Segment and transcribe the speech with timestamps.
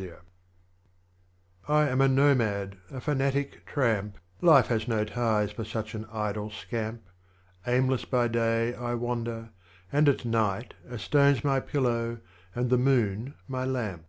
[0.00, 0.16] M P^
[1.66, 6.50] I am a Nomad, a Fanatic Tramp, Life has no ties for such an idle
[6.50, 7.02] scamp;
[7.66, 9.50] Aimless by day I wander,
[9.90, 12.20] and at night A Stone's my pillow,
[12.54, 14.04] and the Moon my lamp.